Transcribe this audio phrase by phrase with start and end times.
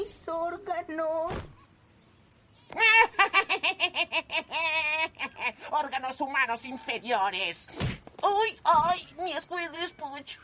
[0.00, 1.32] mis órganos.
[5.70, 7.68] órganos humanos inferiores.
[8.22, 9.14] ¡Uy, ay!
[9.18, 10.38] Mi Squidly Spooch.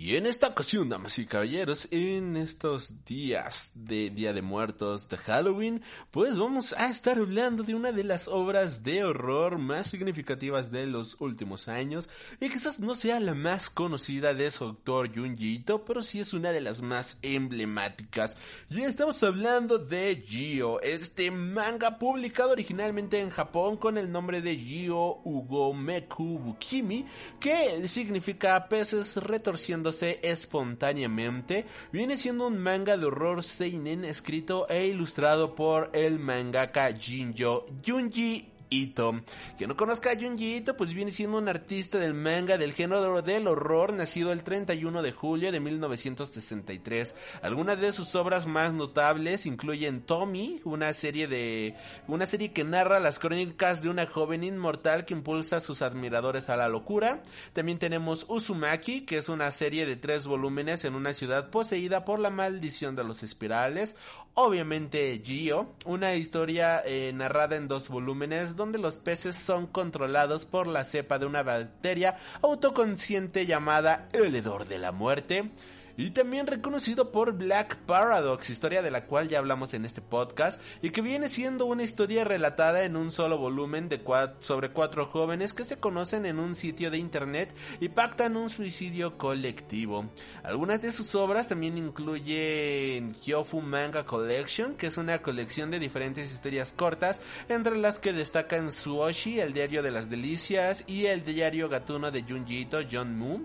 [0.00, 5.16] Y en esta ocasión, damas y caballeros, en estos días de Día de Muertos de
[5.16, 10.70] Halloween, pues vamos a estar hablando de una de las obras de horror más significativas
[10.70, 12.08] de los últimos años
[12.40, 16.32] y quizás no sea la más conocida de su autor Junji Ito, pero sí es
[16.32, 18.36] una de las más emblemáticas.
[18.70, 24.56] Y estamos hablando de Gio, este manga publicado originalmente en Japón con el nombre de
[24.56, 27.04] Gio Ugomeku Bukimi,
[27.40, 29.87] que significa peces retorciendo
[30.22, 37.66] espontáneamente, viene siendo un manga de horror seinen escrito e ilustrado por el mangaka Jinjo
[37.84, 39.22] Junji Ito.
[39.56, 43.22] Quien no conozca a Junji Ito, pues viene siendo un artista del manga del género
[43.22, 47.14] del horror, nacido el 31 de julio de 1963.
[47.42, 51.74] Algunas de sus obras más notables incluyen Tommy, una serie de
[52.06, 56.50] una serie que narra las crónicas de una joven inmortal que impulsa a sus admiradores
[56.50, 57.22] a la locura.
[57.52, 62.18] También tenemos Uzumaki, que es una serie de tres volúmenes en una ciudad poseída por
[62.18, 63.96] la maldición de los espirales.
[64.40, 70.68] Obviamente Gio, una historia eh, narrada en dos volúmenes donde los peces son controlados por
[70.68, 75.50] la cepa de una bacteria autoconsciente llamada el hedor de la muerte
[75.98, 80.60] y también reconocido por Black Paradox, historia de la cual ya hablamos en este podcast
[80.80, 84.00] y que viene siendo una historia relatada en un solo volumen de
[84.38, 89.18] sobre cuatro jóvenes que se conocen en un sitio de internet y pactan un suicidio
[89.18, 90.08] colectivo.
[90.44, 96.32] Algunas de sus obras también incluyen Hyofu Manga Collection, que es una colección de diferentes
[96.32, 101.68] historias cortas, entre las que destacan Suoshi, el diario de las delicias, y el diario
[101.68, 103.40] gatuno de Junji Ito, John Moo.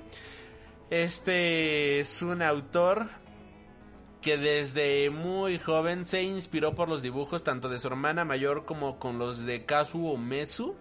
[0.89, 3.09] Este es un autor
[4.21, 8.97] que desde muy joven se inspiró por los dibujos tanto de su hermana mayor como
[8.97, 10.75] con los de Kazuo Mesu.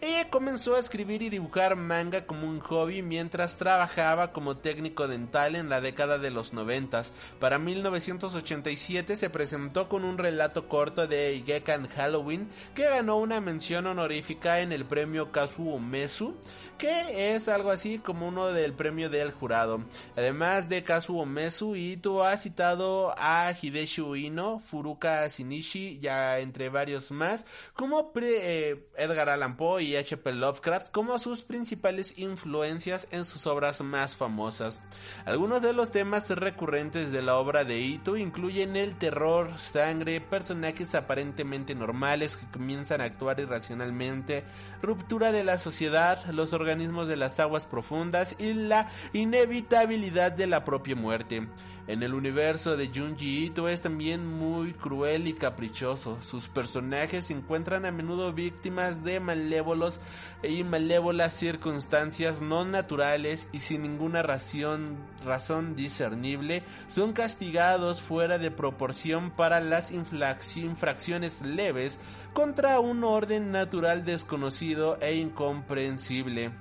[0.00, 5.56] Ella comenzó a escribir y dibujar manga como un hobby mientras trabajaba como técnico dental
[5.56, 7.12] en la década de los noventas.
[7.40, 13.86] Para 1987 se presentó con un relato corto de Gekan Halloween que ganó una mención
[13.86, 16.36] honorífica en el premio Kazuo Mesu
[16.78, 19.80] que es algo así como uno del premio del jurado.
[20.16, 27.10] Además de Kazuo Mesu, Ito ha citado a Hideshi Uino, Furuka Shinichi, ya entre varios
[27.10, 27.44] más,
[27.74, 30.32] como eh, Edgar Allan Poe y H.P.
[30.32, 34.80] Lovecraft como sus principales influencias en sus obras más famosas.
[35.24, 40.94] Algunos de los temas recurrentes de la obra de Ito incluyen el terror, sangre, personajes
[40.94, 44.44] aparentemente normales que comienzan a actuar irracionalmente,
[44.80, 50.64] ruptura de la sociedad, los organismos de las aguas profundas y la inevitabilidad de la
[50.64, 51.48] propia muerte.
[51.86, 56.20] En el universo de Junji Ito es también muy cruel y caprichoso.
[56.20, 59.98] Sus personajes se encuentran a menudo víctimas de malévolos
[60.42, 66.62] y malévolas circunstancias no naturales y sin ninguna razón, razón discernible.
[66.88, 71.98] Son castigados fuera de proporción para las infracciones leves
[72.38, 76.52] contra un orden natural desconocido e incomprensible.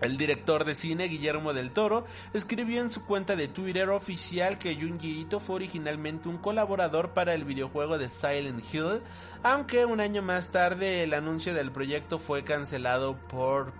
[0.00, 4.74] El director de cine Guillermo del Toro escribió en su cuenta de Twitter oficial que
[4.74, 9.00] Junji Ito fue originalmente un colaborador para el videojuego de Silent Hill,
[9.44, 13.74] aunque un año más tarde el anuncio del proyecto fue cancelado por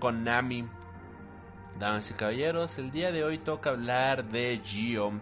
[0.00, 0.66] Konami.
[1.78, 5.12] Damas y caballeros, el día de hoy toca hablar de Gio.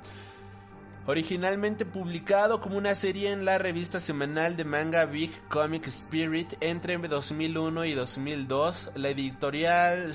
[1.07, 6.97] Originalmente publicado como una serie en la revista semanal de manga Big Comic Spirit entre
[6.97, 10.15] 2001 y 2002, la editorial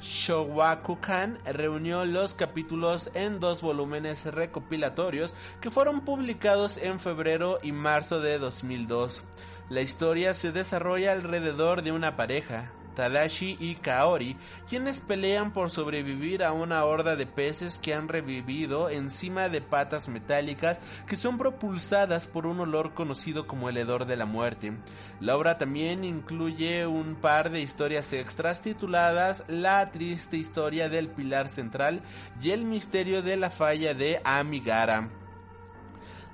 [0.00, 8.20] Showakukan reunió los capítulos en dos volúmenes recopilatorios que fueron publicados en febrero y marzo
[8.20, 9.24] de 2002.
[9.70, 14.36] La historia se desarrolla alrededor de una pareja, Tadashi y Kaori,
[14.68, 20.08] quienes pelean por sobrevivir a una horda de peces que han revivido encima de patas
[20.08, 24.72] metálicas que son propulsadas por un olor conocido como el hedor de la muerte.
[25.20, 31.48] La obra también incluye un par de historias extras tituladas La triste historia del pilar
[31.50, 32.00] central
[32.42, 35.25] y el misterio de la falla de Amigara.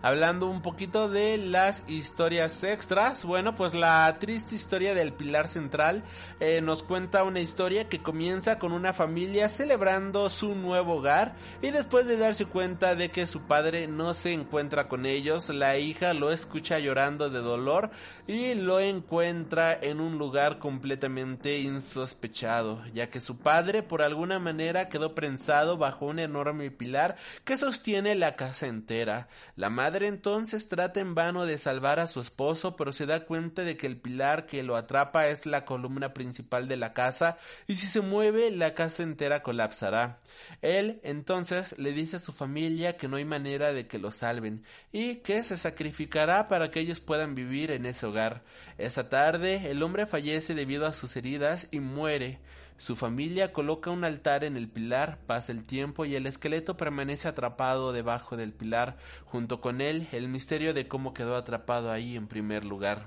[0.05, 6.03] Hablando un poquito de las historias extras, bueno, pues la triste historia del Pilar Central
[6.41, 11.71] eh, nos cuenta una historia que comienza con una familia celebrando su nuevo hogar y
[11.71, 16.15] después de darse cuenta de que su padre no se encuentra con ellos, la hija
[16.15, 17.91] lo escucha llorando de dolor
[18.27, 24.89] y lo encuentra en un lugar completamente insospechado, ya que su padre por alguna manera
[24.89, 27.15] quedó prensado bajo un enorme pilar
[27.45, 29.29] que sostiene la casa entera.
[29.55, 33.63] La madre entonces trata en vano de salvar a su esposo, pero se da cuenta
[33.63, 37.37] de que el pilar que lo atrapa es la columna principal de la casa
[37.67, 40.19] y si se mueve la casa entera colapsará.
[40.63, 44.65] Él entonces le dice a su familia que no hay manera de que lo salven
[44.93, 48.43] y que se sacrificará para que ellos puedan vivir en ese hogar.
[48.79, 52.41] Esa tarde el hombre fallece debido a sus heridas y muere.
[52.83, 57.29] Su familia coloca un altar en el pilar, pasa el tiempo y el esqueleto permanece
[57.29, 62.27] atrapado debajo del pilar, junto con él el misterio de cómo quedó atrapado ahí en
[62.27, 63.07] primer lugar.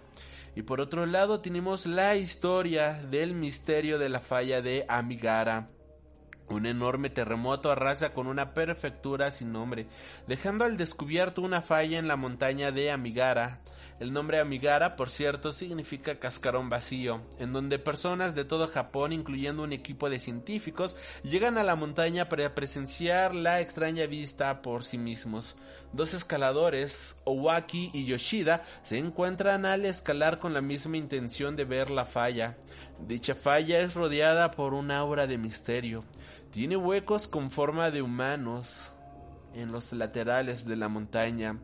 [0.56, 5.68] Y por otro lado tenemos la historia del misterio de la falla de Amigara.
[6.48, 9.88] Un enorme terremoto arrasa con una perfectura sin nombre,
[10.28, 13.62] dejando al descubierto una falla en la montaña de Amigara.
[14.00, 19.64] El nombre Amigara, por cierto, significa cascarón vacío, en donde personas de todo Japón, incluyendo
[19.64, 24.98] un equipo de científicos, llegan a la montaña para presenciar la extraña vista por sí
[24.98, 25.56] mismos.
[25.94, 31.90] Dos escaladores, Owaki y Yoshida, se encuentran al escalar con la misma intención de ver
[31.90, 32.58] la falla.
[33.00, 36.04] Dicha falla es rodeada por un aura de misterio.
[36.56, 38.90] Tiene huecos con forma de humanos
[39.54, 41.60] en los laterales de la montaña.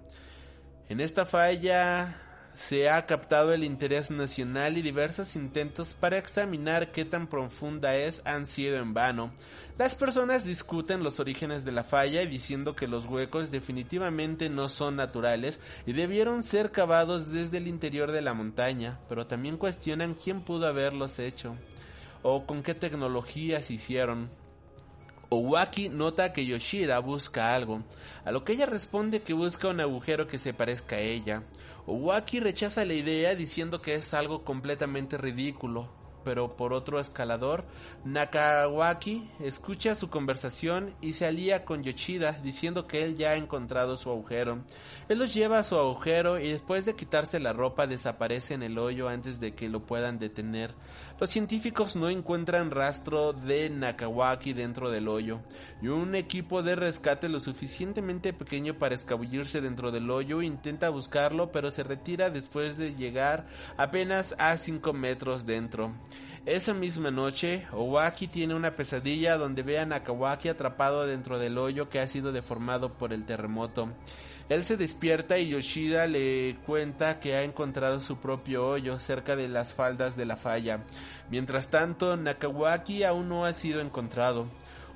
[0.89, 2.17] En esta falla
[2.55, 8.21] se ha captado el interés nacional y diversos intentos para examinar qué tan profunda es
[8.25, 9.31] han sido en vano.
[9.77, 14.97] Las personas discuten los orígenes de la falla diciendo que los huecos definitivamente no son
[14.97, 20.41] naturales y debieron ser cavados desde el interior de la montaña, pero también cuestionan quién
[20.41, 21.55] pudo haberlos hecho
[22.23, 24.40] o con qué tecnología se hicieron.
[25.33, 27.83] Owaki nota que Yoshida busca algo,
[28.25, 31.43] a lo que ella responde que busca un agujero que se parezca a ella.
[31.85, 35.87] Owaki rechaza la idea diciendo que es algo completamente ridículo,
[36.23, 37.65] pero por otro escalador,
[38.03, 43.97] Nakawaki escucha su conversación y se alía con Yoshida diciendo que él ya ha encontrado
[43.97, 44.63] su agujero.
[45.09, 48.77] Él los lleva a su agujero y después de quitarse la ropa desaparece en el
[48.77, 50.73] hoyo antes de que lo puedan detener.
[51.19, 55.41] Los científicos no encuentran rastro de Nakawaki dentro del hoyo
[55.81, 61.51] y un equipo de rescate lo suficientemente pequeño para escabullirse dentro del hoyo intenta buscarlo
[61.51, 63.47] pero se retira después de llegar
[63.77, 65.93] apenas a 5 metros dentro.
[66.45, 71.87] Esa misma noche, Owaki tiene una pesadilla donde ve a Nakawaki atrapado dentro del hoyo
[71.89, 73.89] que ha sido deformado por el terremoto.
[74.49, 79.47] Él se despierta y Yoshida le cuenta que ha encontrado su propio hoyo cerca de
[79.47, 80.83] las faldas de la falla.
[81.29, 84.47] Mientras tanto, Nakawaki aún no ha sido encontrado.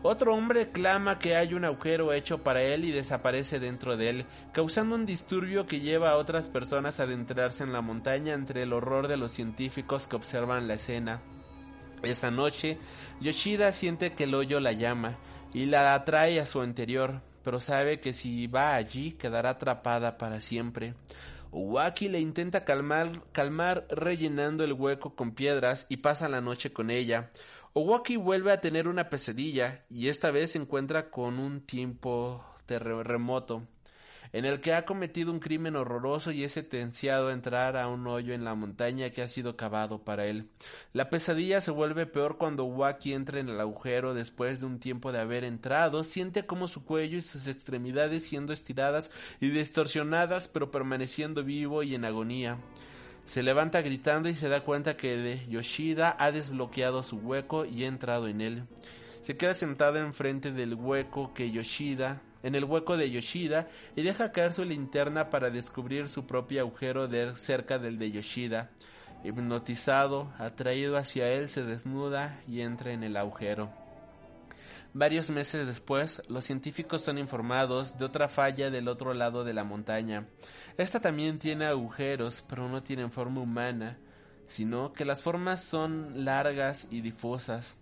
[0.07, 4.25] Otro hombre clama que hay un agujero hecho para él y desaparece dentro de él,
[4.53, 8.73] causando un disturbio que lleva a otras personas a adentrarse en la montaña entre el
[8.73, 11.23] horror de los científicos que observan la escena.
[12.03, 12.77] Esa noche,
[13.19, 15.17] Yoshida siente que el hoyo la llama
[15.55, 20.39] y la atrae a su interior, pero sabe que si va allí quedará atrapada para
[20.39, 20.93] siempre.
[21.51, 26.91] Uwaki le intenta calmar, calmar rellenando el hueco con piedras y pasa la noche con
[26.91, 27.31] ella.
[27.77, 33.67] Owaki vuelve a tener una pesadilla y esta vez se encuentra con un tiempo remoto
[34.31, 38.07] en el que ha cometido un crimen horroroso y es sentenciado a entrar a un
[38.07, 40.47] hoyo en la montaña que ha sido cavado para él.
[40.93, 45.11] La pesadilla se vuelve peor cuando Waki entra en el agujero después de un tiempo
[45.11, 50.71] de haber entrado, siente como su cuello y sus extremidades siendo estiradas y distorsionadas pero
[50.71, 52.57] permaneciendo vivo y en agonía.
[53.25, 57.87] Se levanta gritando y se da cuenta que Yoshida ha desbloqueado su hueco y ha
[57.87, 58.63] entrado en él.
[59.21, 64.31] Se queda sentada enfrente del hueco que Yoshida en el hueco de Yoshida y deja
[64.31, 68.69] caer su linterna para descubrir su propio agujero de cerca del de Yoshida.
[69.23, 73.84] Hipnotizado, atraído hacia él, se desnuda y entra en el agujero.
[74.97, 79.65] Varios meses después, los científicos son informados de otra falla del otro lado de la
[79.65, 80.25] montaña.
[80.77, 83.97] Esta también tiene agujeros, pero no tienen forma humana,
[84.47, 87.75] sino que las formas son largas y difusas.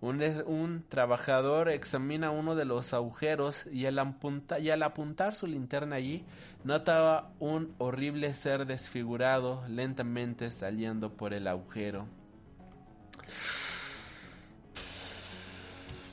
[0.00, 4.14] Un, trabajador examina uno de los agujeros y al,
[4.60, 6.24] y al apuntar su linterna allí,
[6.62, 12.06] nota un horrible ser desfigurado lentamente saliendo por el agujero.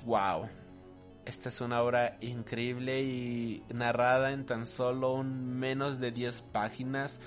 [0.05, 0.49] Wow.
[1.25, 7.21] Esta es una obra increíble y narrada en tan solo un menos de 10 páginas.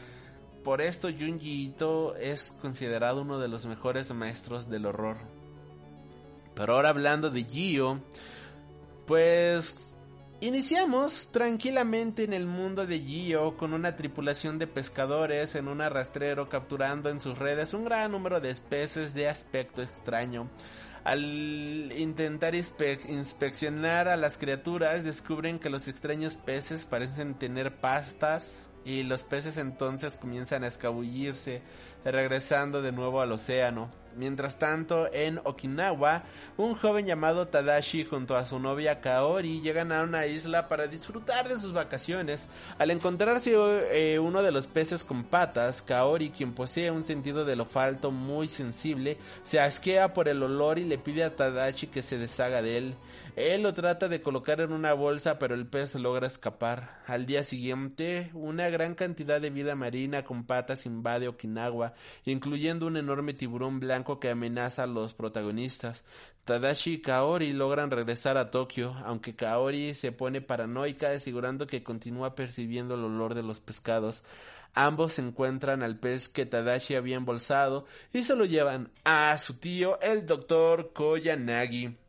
[0.65, 5.19] Por esto Junji Ito es considerado uno de los mejores maestros del horror.
[6.55, 8.01] Pero ahora hablando de Gio,
[9.07, 9.95] pues
[10.45, 16.51] Iniciamos tranquilamente en el mundo de Gio con una tripulación de pescadores en un arrastrero
[16.51, 20.51] capturando en sus redes un gran número de especies de aspecto extraño.
[21.05, 29.03] Al intentar inspeccionar a las criaturas descubren que los extraños peces parecen tener pastas y
[29.03, 31.61] los peces entonces comienzan a escabullirse
[32.07, 33.91] regresando de nuevo al océano.
[34.17, 36.25] Mientras tanto, en Okinawa,
[36.57, 41.49] un joven llamado Tadashi junto a su novia Kaori llegan a una isla para disfrutar
[41.49, 42.49] de sus vacaciones.
[42.79, 43.53] Al encontrarse
[43.93, 48.49] eh, uno de los peces con patas, Kaori, quien posee un sentido del olfato muy
[48.49, 52.79] sensible, se asquea por el olor y le pide a Tadashi que se deshaga de
[52.79, 52.95] él.
[53.37, 57.01] Él lo trata de colocar en una bolsa, pero el pez logra escapar.
[57.07, 61.95] Al día siguiente, una gran cantidad de vida marina con patas invade Okinawa,
[62.25, 66.05] incluyendo un enorme tiburón blanco que amenaza a los protagonistas.
[66.45, 72.35] Tadashi y Kaori logran regresar a Tokio, aunque Kaori se pone paranoica asegurando que continúa
[72.35, 74.23] percibiendo el olor de los pescados.
[74.75, 80.01] Ambos encuentran al pez que Tadashi había embolsado y se lo llevan a su tío,
[80.01, 82.04] el doctor Koyanagi.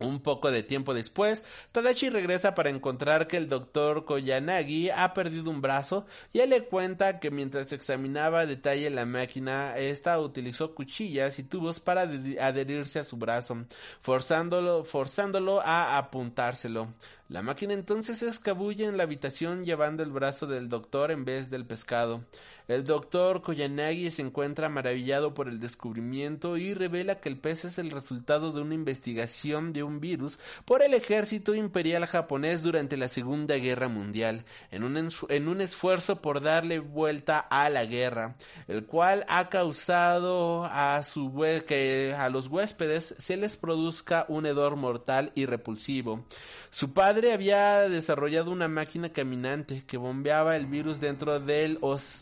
[0.00, 5.50] Un poco de tiempo después, Tadashi regresa para encontrar que el doctor Koyanagi ha perdido
[5.50, 10.72] un brazo y él le cuenta que mientras examinaba a detalle la máquina, esta utilizó
[10.76, 13.64] cuchillas y tubos para adherirse a su brazo,
[14.00, 16.94] forzándolo, forzándolo a apuntárselo.
[17.28, 21.50] La máquina entonces se escabulle en la habitación llevando el brazo del doctor en vez
[21.50, 22.24] del pescado.
[22.68, 27.78] El doctor Koyanagi se encuentra maravillado por el descubrimiento y revela que el pez es
[27.78, 33.08] el resultado de una investigación de un virus por el ejército imperial japonés durante la
[33.08, 38.36] Segunda Guerra Mundial, en un, en un esfuerzo por darle vuelta a la guerra,
[38.68, 41.34] el cual ha causado a, su
[41.66, 46.26] que a los huéspedes se les produzca un hedor mortal y repulsivo.
[46.70, 51.78] Su padre había desarrollado una máquina caminante que bombeaba el virus dentro del,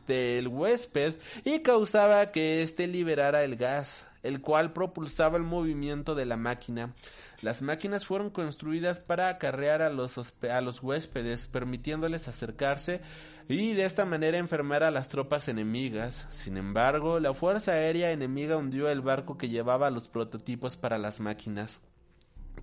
[0.07, 6.27] del huésped y causaba que éste liberara el gas, el cual propulsaba el movimiento de
[6.27, 6.95] la máquina.
[7.43, 13.03] Las máquinas fueron construidas para acarrear a los, a los huéspedes, permitiéndoles acercarse
[13.49, 16.27] y de esta manera enfermar a las tropas enemigas.
[16.31, 21.21] Sin embargo, la fuerza aérea enemiga hundió el barco que llevaba los prototipos para las
[21.21, 21.81] máquinas.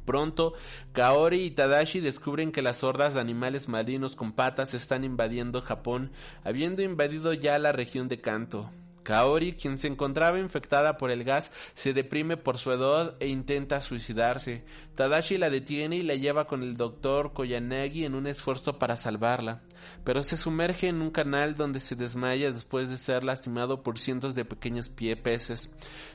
[0.06, 0.54] Pronto,
[0.92, 6.12] Kaori y Tadashi descubren que las hordas de animales marinos con patas están invadiendo Japón,
[6.44, 8.70] habiendo invadido ya la región de Kanto.
[9.04, 13.82] Kaori, quien se encontraba infectada por el gas, se deprime por su edad e intenta
[13.82, 14.64] suicidarse.
[14.96, 19.62] Tadashi la detiene y la lleva con el doctor Koyanagi en un esfuerzo para salvarla,
[20.04, 24.36] pero se sumerge en un canal donde se desmaya después de ser lastimado por cientos
[24.36, 25.74] de pequeños pie peces.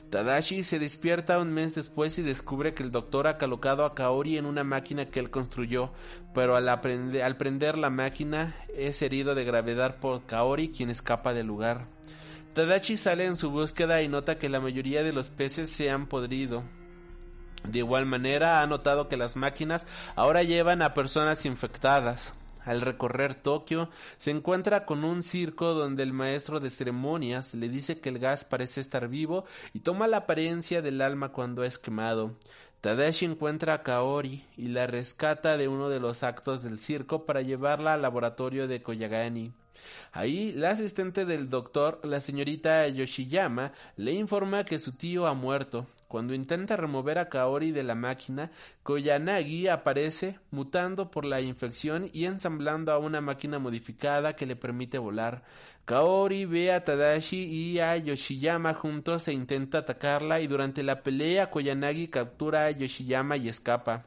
[0.09, 4.37] Tadashi se despierta un mes después y descubre que el doctor ha colocado a Kaori
[4.37, 5.91] en una máquina que él construyó,
[6.33, 11.47] pero al, al prender la máquina es herido de gravedad por Kaori, quien escapa del
[11.47, 11.87] lugar.
[12.59, 16.07] Tadachi sale en su búsqueda y nota que la mayoría de los peces se han
[16.07, 16.65] podrido.
[17.63, 19.87] De igual manera ha notado que las máquinas
[20.17, 22.33] ahora llevan a personas infectadas.
[22.65, 28.01] Al recorrer Tokio, se encuentra con un circo donde el maestro de ceremonias le dice
[28.01, 32.35] que el gas parece estar vivo y toma la apariencia del alma cuando es quemado.
[32.81, 37.41] Tadashi encuentra a Kaori y la rescata de uno de los actos del circo para
[37.41, 39.53] llevarla al laboratorio de Koyagani.
[40.11, 45.85] Ahí, la asistente del doctor, la señorita Yoshiyama, le informa que su tío ha muerto.
[46.07, 48.49] Cuando intenta remover a Kaori de la máquina,
[48.81, 54.97] Koyanagi aparece, mutando por la infección y ensamblando a una máquina modificada que le permite
[54.97, 55.43] volar.
[55.85, 61.51] Kaori ve a Tadashi y a Yoshiyama juntos e intenta atacarla y durante la pelea
[61.51, 64.05] Koyanagi captura a Yoshiyama y escapa.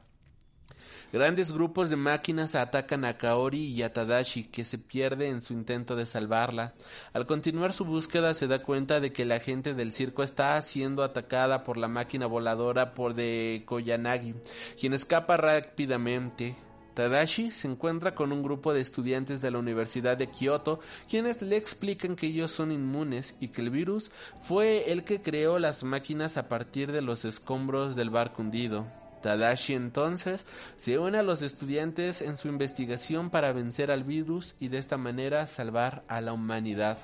[1.12, 5.52] Grandes grupos de máquinas atacan a Kaori y a Tadashi, que se pierde en su
[5.52, 6.72] intento de salvarla.
[7.12, 11.04] Al continuar su búsqueda se da cuenta de que la gente del circo está siendo
[11.04, 14.34] atacada por la máquina voladora por de Koyanagi,
[14.80, 16.56] quien escapa rápidamente.
[16.94, 21.58] Tadashi se encuentra con un grupo de estudiantes de la Universidad de Kioto, quienes le
[21.58, 26.38] explican que ellos son inmunes y que el virus fue el que creó las máquinas
[26.38, 29.01] a partir de los escombros del barco hundido.
[29.22, 30.44] Tadashi entonces
[30.76, 34.98] se une a los estudiantes en su investigación para vencer al virus y de esta
[34.98, 36.98] manera salvar a la humanidad.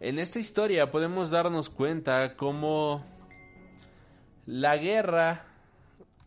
[0.00, 3.04] En esta historia podemos darnos cuenta cómo
[4.46, 5.49] la guerra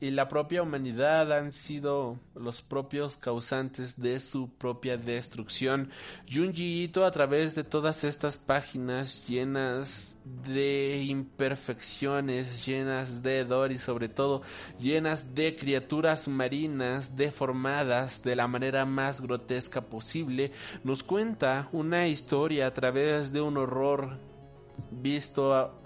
[0.03, 5.91] y la propia humanidad han sido los propios causantes de su propia destrucción.
[6.29, 13.77] Junji Ito a través de todas estas páginas llenas de imperfecciones, llenas de dolor y
[13.77, 14.41] sobre todo
[14.77, 20.51] llenas de criaturas marinas deformadas de la manera más grotesca posible,
[20.83, 24.19] nos cuenta una historia a través de un horror
[24.91, 25.83] visto a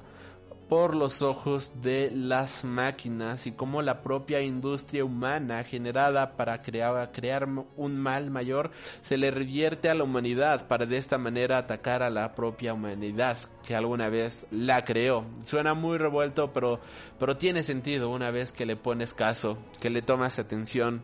[0.70, 7.12] por los ojos de las máquinas y cómo la propia industria humana generada para crear,
[7.12, 8.72] crear, un mal mayor
[9.02, 13.38] se le revierte a la humanidad para de esta manera atacar a la propia humanidad
[13.66, 15.26] que alguna vez la creó.
[15.46, 16.82] Suena muy revuelto, pero,
[17.18, 21.04] pero tiene sentido una vez que le pones caso, que le tomas atención.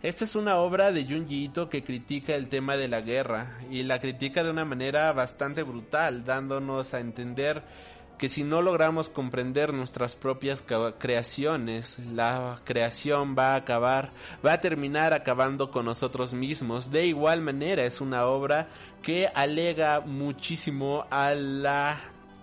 [0.00, 3.82] Esta es una obra de Junji Ito que critica el tema de la guerra y
[3.82, 7.64] la critica de una manera bastante brutal, dándonos a entender
[8.18, 10.64] que si no logramos comprender nuestras propias
[10.98, 14.12] creaciones, la creación va a acabar,
[14.44, 16.90] va a terminar acabando con nosotros mismos.
[16.90, 18.68] De igual manera es una obra
[19.02, 22.00] que alega muchísimo a la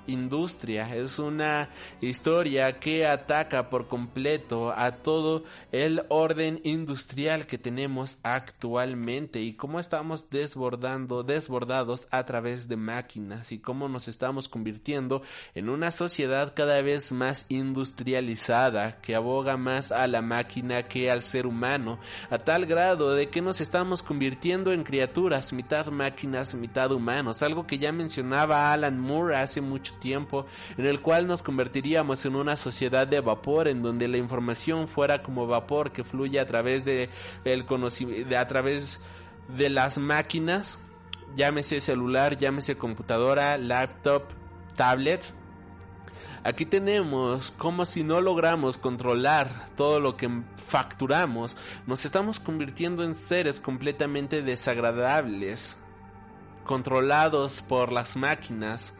[0.07, 1.69] industria, es una
[2.01, 9.79] historia que ataca por completo a todo el orden industrial que tenemos actualmente y cómo
[9.79, 15.21] estamos desbordando, desbordados a través de máquinas y cómo nos estamos convirtiendo
[15.53, 21.21] en una sociedad cada vez más industrializada que aboga más a la máquina que al
[21.21, 26.91] ser humano, a tal grado de que nos estamos convirtiendo en criaturas mitad máquinas, mitad
[26.91, 30.45] humanos, algo que ya mencionaba Alan Moore hace mucho tiempo,
[30.77, 35.21] en el cual nos convertiríamos en una sociedad de vapor, en donde la información fuera
[35.23, 37.09] como vapor que fluye a través de
[37.43, 39.01] el conocimiento, a través
[39.47, 40.79] de las máquinas,
[41.35, 44.23] llámese celular, llámese computadora, laptop,
[44.75, 45.33] tablet.
[46.43, 53.15] Aquí tenemos como si no logramos controlar todo lo que facturamos, nos estamos convirtiendo en
[53.15, 55.79] seres completamente desagradables,
[56.63, 58.93] controlados por las máquinas,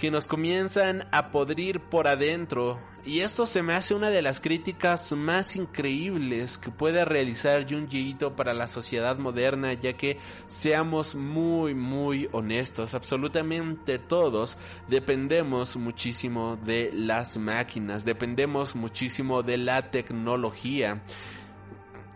[0.00, 2.80] que nos comienzan a podrir por adentro.
[3.04, 8.16] Y esto se me hace una de las críticas más increíbles que puede realizar Junji
[8.36, 16.90] para la sociedad moderna, ya que seamos muy muy honestos, absolutamente todos dependemos muchísimo de
[16.92, 21.02] las máquinas, dependemos muchísimo de la tecnología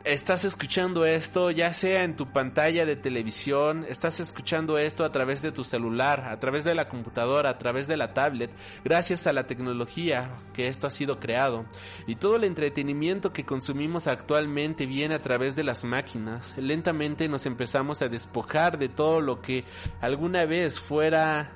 [0.04, 5.40] estás escuchando esto ya sea en tu pantalla de televisión, estás escuchando esto a través
[5.40, 9.32] de tu celular, a través de la computadora, a través de la tablet, gracias a
[9.32, 11.64] la tecnología que esto ha sido creado.
[12.06, 16.54] Y todo el entretenimiento que consumimos actualmente viene a través de las máquinas.
[16.58, 19.64] Lentamente nos empezamos a despojar de todo lo que
[20.02, 21.54] alguna vez fuera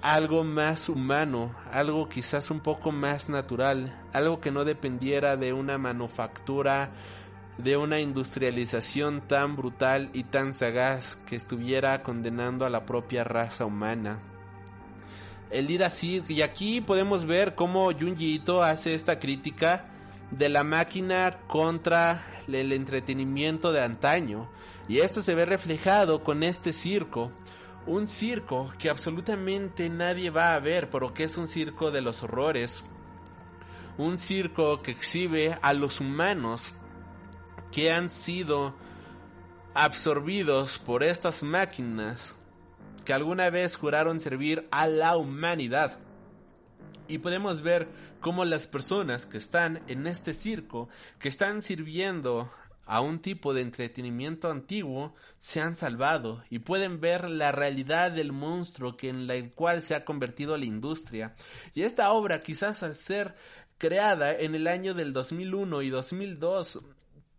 [0.00, 5.78] algo más humano, algo quizás un poco más natural, algo que no dependiera de una
[5.78, 6.92] manufactura
[7.58, 13.64] de una industrialización tan brutal y tan sagaz que estuviera condenando a la propia raza
[13.64, 14.20] humana.
[15.50, 19.86] El ir así, y aquí podemos ver cómo Junji Ito hace esta crítica
[20.30, 24.50] de la máquina contra el entretenimiento de antaño.
[24.88, 27.32] Y esto se ve reflejado con este circo.
[27.86, 32.22] Un circo que absolutamente nadie va a ver, pero que es un circo de los
[32.22, 32.84] horrores.
[33.98, 36.74] Un circo que exhibe a los humanos
[37.72, 38.74] que han sido
[39.74, 42.34] absorbidos por estas máquinas
[43.04, 45.98] que alguna vez juraron servir a la humanidad.
[47.08, 47.88] Y podemos ver
[48.20, 52.50] cómo las personas que están en este circo, que están sirviendo
[52.84, 58.32] a un tipo de entretenimiento antiguo, se han salvado y pueden ver la realidad del
[58.32, 61.34] monstruo en la cual se ha convertido la industria.
[61.74, 63.36] Y esta obra, quizás al ser
[63.78, 66.80] creada en el año del 2001 y 2002,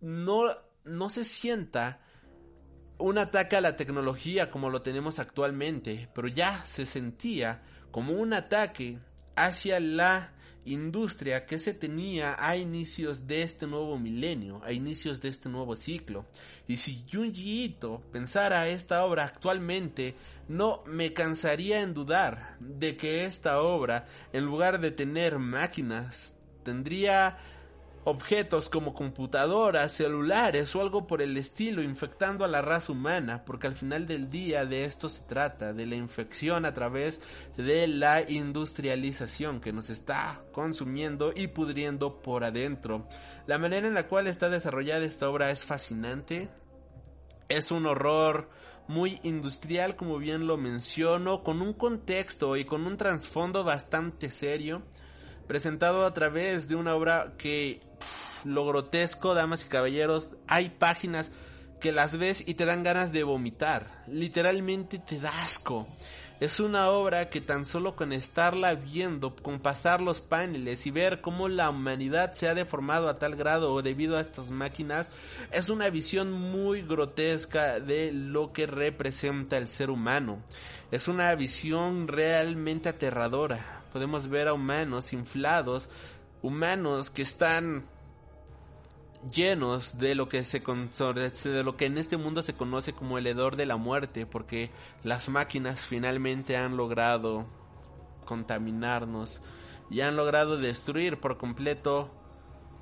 [0.01, 0.55] no,
[0.85, 2.01] no se sienta
[2.99, 8.33] un ataque a la tecnología como lo tenemos actualmente, pero ya se sentía como un
[8.33, 8.99] ataque
[9.35, 10.33] hacia la
[10.65, 15.75] industria que se tenía a inicios de este nuevo milenio, a inicios de este nuevo
[15.75, 16.25] ciclo.
[16.67, 20.15] Y si Junji Ito pensara esta obra actualmente,
[20.47, 27.37] no me cansaría en dudar de que esta obra, en lugar de tener máquinas, tendría
[28.09, 33.67] objetos como computadoras, celulares o algo por el estilo infectando a la raza humana, porque
[33.67, 37.19] al final del día de esto se trata, de la infección a través
[37.57, 43.09] de la industrialización que nos está consumiendo y pudriendo por adentro.
[43.45, 46.47] La manera en la cual está desarrollada esta obra es fascinante,
[47.49, 48.49] es un horror
[48.87, 54.83] muy industrial como bien lo menciono, con un contexto y con un trasfondo bastante serio
[55.45, 57.86] presentado a través de una obra que
[58.43, 61.31] lo grotesco, damas y caballeros, hay páginas
[61.79, 65.87] que las ves y te dan ganas de vomitar, literalmente te da asco.
[66.39, 71.19] Es una obra que tan solo con estarla viendo, con pasar los paneles y ver
[71.19, 75.11] cómo la humanidad se ha deformado a tal grado debido a estas máquinas,
[75.51, 80.43] es una visión muy grotesca de lo que representa el ser humano.
[80.91, 83.81] Es una visión realmente aterradora.
[83.91, 85.89] Podemos ver a humanos inflados,
[86.41, 87.85] humanos que están
[89.31, 93.27] llenos de lo que se de lo que en este mundo se conoce como el
[93.27, 94.71] hedor de la muerte, porque
[95.03, 97.45] las máquinas finalmente han logrado
[98.25, 99.41] contaminarnos
[99.89, 102.11] y han logrado destruir por completo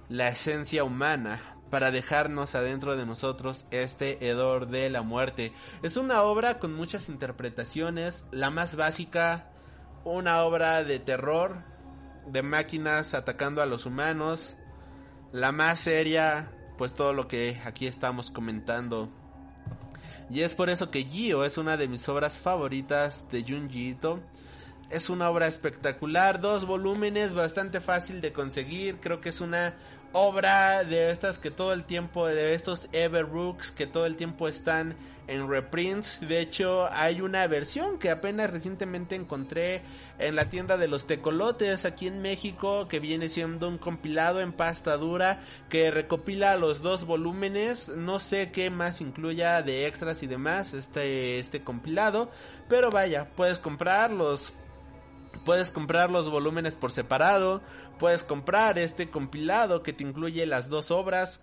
[0.10, 5.52] la esencia humana para dejarnos adentro de nosotros este hedor de la muerte.
[5.84, 9.52] Es una obra con muchas interpretaciones, la más básica,
[10.04, 11.64] una obra de terror,
[12.28, 14.58] de máquinas atacando a los humanos,
[15.32, 19.10] la más seria, pues todo lo que aquí estamos comentando.
[20.30, 24.20] Y es por eso que Gio es una de mis obras favoritas de Junji Ito.
[24.90, 29.00] Es una obra espectacular, dos volúmenes, bastante fácil de conseguir.
[29.00, 29.76] Creo que es una
[30.18, 34.96] obra de estas que todo el tiempo, de estos Everbooks que todo el tiempo están
[35.28, 36.20] en reprints.
[36.22, 39.82] De hecho, hay una versión que apenas recientemente encontré
[40.18, 44.54] en la tienda de los tecolotes aquí en México, que viene siendo un compilado en
[44.54, 47.90] pasta dura que recopila los dos volúmenes.
[47.90, 52.32] No sé qué más incluya de extras y demás este, este compilado,
[52.70, 54.54] pero vaya, puedes comprarlos
[55.46, 57.62] Puedes comprar los volúmenes por separado,
[58.00, 61.40] puedes comprar este compilado que te incluye las dos obras.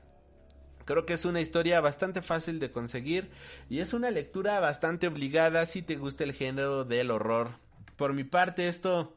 [0.84, 3.30] Creo que es una historia bastante fácil de conseguir
[3.70, 7.52] y es una lectura bastante obligada si te gusta el género del horror.
[7.96, 9.16] Por mi parte esto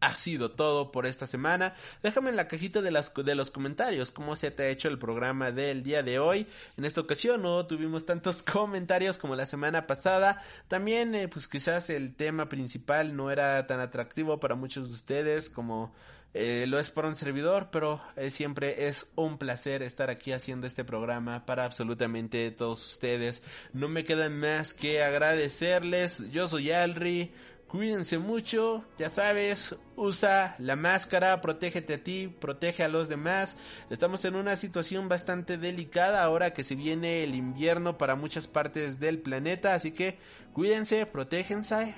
[0.00, 1.74] ha sido todo por esta semana.
[2.02, 4.98] Déjame en la cajita de, las, de los comentarios cómo se te ha hecho el
[4.98, 6.46] programa del día de hoy.
[6.76, 10.42] En esta ocasión no tuvimos tantos comentarios como la semana pasada.
[10.68, 15.48] También, eh, pues quizás el tema principal no era tan atractivo para muchos de ustedes
[15.48, 15.94] como
[16.36, 20.66] eh, lo es para un servidor, pero eh, siempre es un placer estar aquí haciendo
[20.66, 23.44] este programa para absolutamente todos ustedes.
[23.72, 26.28] No me quedan más que agradecerles.
[26.32, 27.32] Yo soy Alri.
[27.74, 33.56] Cuídense mucho, ya sabes, usa la máscara, protégete a ti, protege a los demás.
[33.90, 39.00] Estamos en una situación bastante delicada ahora que se viene el invierno para muchas partes
[39.00, 40.18] del planeta, así que
[40.52, 41.96] cuídense, protéjense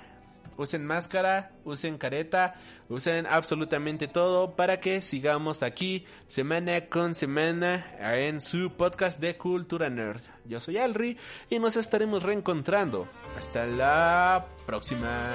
[0.57, 2.55] usen máscara, usen careta,
[2.89, 9.91] usen absolutamente todo para que sigamos aquí semana con semana en su podcast de Cultura
[9.91, 10.23] Nerd.
[10.45, 11.17] Yo soy Alri
[11.51, 13.09] y nos estaremos reencontrando.
[13.37, 15.31] Hasta la próxima.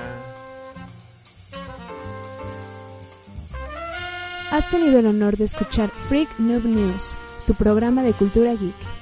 [4.52, 7.16] Has tenido el honor de escuchar Freak Noob News,
[7.48, 9.01] tu programa de cultura geek.